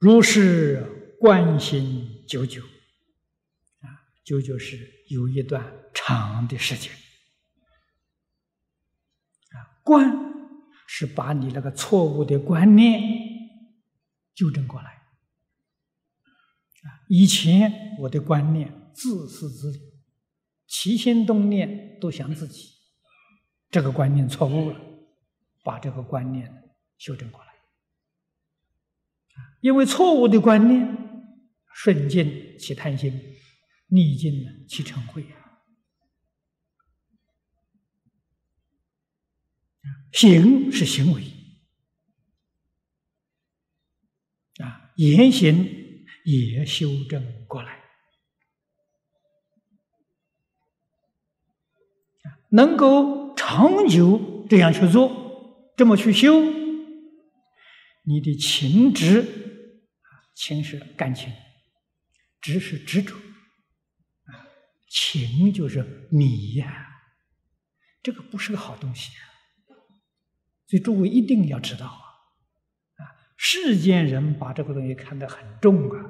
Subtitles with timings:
[0.00, 2.62] 如是观心久久，
[3.82, 5.62] 啊，久久是有一段
[5.92, 6.90] 长的时间，
[9.50, 10.10] 啊，观
[10.86, 13.02] 是把你那个错误的观念
[14.34, 19.78] 纠正过来，啊，以前我的观念自私自利，
[20.66, 22.70] 起心动念都想自己，
[23.70, 24.80] 这个观念错误了，
[25.62, 27.49] 把这个观念修正过来。
[29.60, 30.96] 因为错误的观念，
[31.74, 33.12] 顺境起贪心，
[33.88, 35.22] 逆境呢起嗔恚。
[40.12, 41.22] 行是行为，
[44.58, 47.80] 啊，言行也修正过来，
[52.50, 56.42] 能够长久这样去做，这么去修，
[58.02, 59.46] 你的情执。
[60.32, 61.30] 情是感情，
[62.40, 64.32] 执是执着，啊，
[64.88, 66.88] 情就是迷呀，
[68.02, 69.10] 这个不是个好东西，
[70.66, 76.02] 所以诸位一定要知道啊，啊，世间人把这个东西看得很重啊，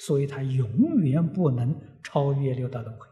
[0.00, 3.06] 所以他永远不能超越六道轮回，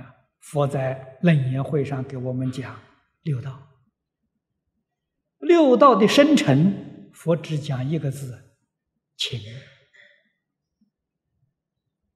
[0.00, 2.80] 啊，佛在楞严会上给我们讲
[3.20, 3.73] 六道，
[5.44, 8.40] 六道的生成，佛只讲一个字。
[9.16, 9.40] 情，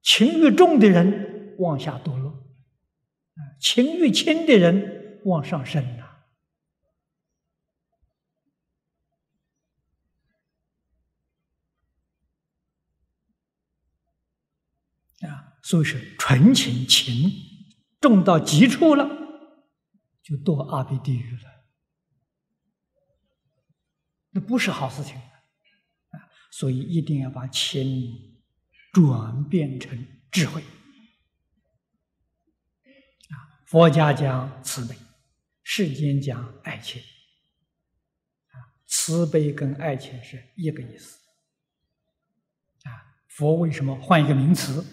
[0.01, 2.45] 情欲重的人往下堕落，
[3.59, 6.03] 情欲轻的人往上升呐，
[15.25, 17.31] 啊，所以是纯情情
[18.01, 19.07] 重到极处了，
[20.21, 21.58] 就堕阿鼻地狱了，
[24.39, 25.15] 不是好事情。
[25.15, 25.21] 啊
[26.51, 28.41] 所以一定要把情
[28.91, 30.61] 转变成智慧
[33.29, 33.61] 啊！
[33.67, 34.95] 佛家讲慈悲，
[35.61, 37.01] 世间讲爱情
[38.47, 38.73] 啊。
[38.87, 41.19] 慈悲跟爱情是一个意思
[42.83, 43.21] 啊。
[43.27, 44.83] 佛为什么换一个名词？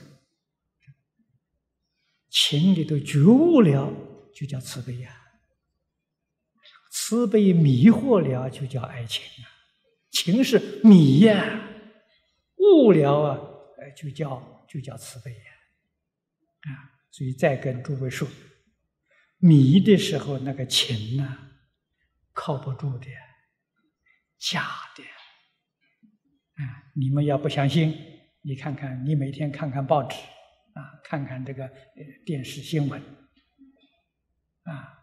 [2.29, 3.91] 情里头觉悟了，
[4.35, 5.11] 就叫慈悲呀；
[7.09, 9.47] 慈悲迷惑了，就叫爱情啊。
[10.11, 11.69] 情是迷呀，
[12.57, 13.39] 悟了啊，
[13.97, 15.53] 就叫就叫慈悲呀，
[16.63, 18.27] 啊，所以再跟诸位说，
[19.39, 21.39] 迷的时候那个情呢，
[22.33, 23.07] 靠不住的，
[24.39, 25.05] 假的，
[26.61, 27.97] 啊，你们要不相信，
[28.43, 30.17] 你看看，你每天看看报纸，
[30.73, 31.71] 啊，看看这个
[32.25, 33.01] 电视新闻，
[34.65, 34.96] 啊，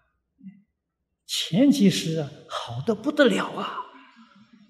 [1.36, 3.80] 前几时好的不得了啊。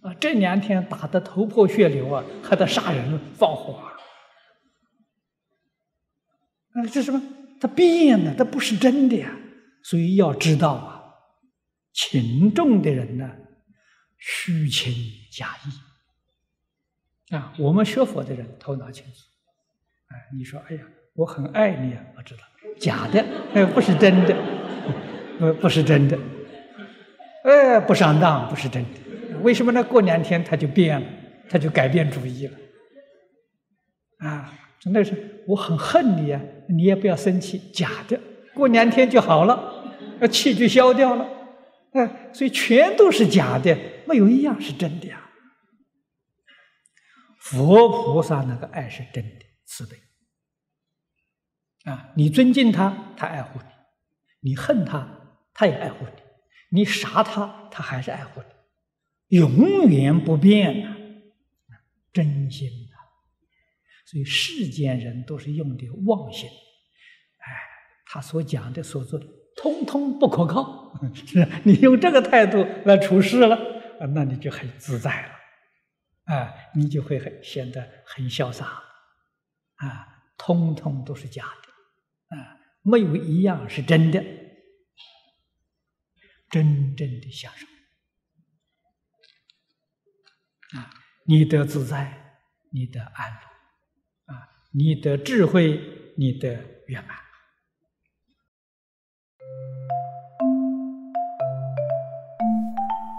[0.01, 3.73] 啊，这两天打得头破血流啊，还得杀人放火
[6.73, 6.85] 啊！
[6.91, 7.21] 这什么？
[7.59, 9.37] 他变了，他不是真的呀！
[9.81, 11.03] 所以要知道啊，
[11.93, 13.29] 情重的人呢，
[14.17, 14.93] 虚情
[15.31, 17.53] 假意啊。
[17.57, 19.19] 我们学佛的人头脑清楚，
[20.07, 22.43] 哎，你说，哎呀，我很爱你啊，我知道，
[22.79, 24.35] 假的，哎，不是真的，
[25.39, 26.19] 不， 不是真的，
[27.43, 29.39] 哎，不上当，不是真的。
[29.41, 29.83] 为什么呢？
[29.83, 31.07] 过两天他就变了，
[31.49, 32.57] 他就改变主意了。
[34.19, 36.41] 啊，真的是我很恨你啊！
[36.69, 38.19] 你也不要生气，假的，
[38.53, 41.27] 过两天就好了，那气就消掉了。
[41.91, 43.77] 哎，所以全都是假的，
[44.07, 45.29] 没有一样是真的呀。
[47.41, 49.97] 佛菩萨那个爱是真的，慈悲。
[51.83, 53.65] 啊，你尊敬他，他爱护你；
[54.39, 55.05] 你恨他，
[55.53, 56.22] 他也爱护你；
[56.73, 59.37] 你杀他，他还是爱护你。
[59.37, 60.89] 永远不变的
[62.11, 62.95] 真心的，
[64.05, 67.45] 所以世间人都是用的妄心，哎，
[68.07, 69.25] 他所讲的、所做的，
[69.55, 70.81] 通通不可靠。
[71.13, 73.57] 是你用这个态度来处事了，
[74.13, 78.65] 那你就很自在了，啊，你就会很显得很潇洒，
[79.75, 84.23] 啊，通通都是假的，啊，没有一样是真的，
[86.53, 87.65] 真正的享受。
[90.77, 90.87] 啊，
[91.25, 92.37] 你得自在，
[92.71, 95.81] 你得安乐，啊，你得智慧，
[96.15, 96.49] 你得
[96.85, 97.17] 圆满。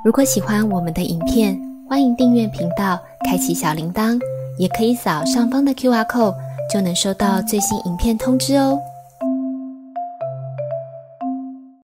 [0.05, 4.17] 如果喜欢我们的影片，欢迎订阅频道，开启小铃铛，
[4.61, 6.37] 也可以扫上方的 Q R code，
[6.73, 8.79] 就能收到最新影片通知哦。